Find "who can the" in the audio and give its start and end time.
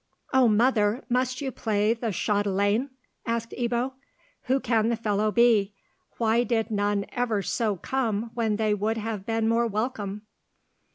4.45-4.95